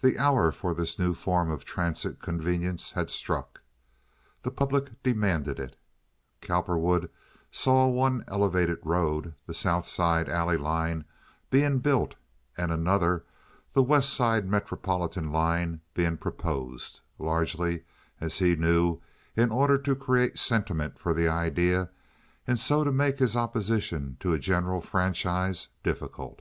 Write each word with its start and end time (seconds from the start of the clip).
The 0.00 0.18
hour 0.18 0.50
for 0.50 0.72
this 0.72 0.98
new 0.98 1.12
form 1.12 1.50
of 1.50 1.62
transit 1.62 2.20
convenience 2.22 2.92
had 2.92 3.10
struck. 3.10 3.60
The 4.44 4.50
public 4.50 5.02
demanded 5.02 5.58
it. 5.60 5.76
Cowperwood 6.40 7.10
saw 7.50 7.86
one 7.86 8.24
elevated 8.28 8.78
road, 8.82 9.34
the 9.44 9.52
South 9.52 9.86
Side 9.86 10.30
Alley 10.30 10.56
Line, 10.56 11.04
being 11.50 11.80
built, 11.80 12.14
and 12.56 12.72
another, 12.72 13.26
the 13.74 13.82
West 13.82 14.14
Side 14.14 14.48
Metropolitan 14.48 15.30
Line, 15.30 15.82
being 15.92 16.16
proposed, 16.16 17.00
largely, 17.18 17.84
as 18.22 18.38
he 18.38 18.56
knew, 18.56 19.02
in 19.36 19.50
order 19.52 19.76
to 19.76 19.94
create 19.94 20.38
sentiment 20.38 20.98
for 20.98 21.12
the 21.12 21.28
idea, 21.28 21.90
and 22.46 22.58
so 22.58 22.84
to 22.84 22.90
make 22.90 23.18
his 23.18 23.36
opposition 23.36 24.16
to 24.20 24.32
a 24.32 24.38
general 24.38 24.80
franchise 24.80 25.68
difficult. 25.84 26.40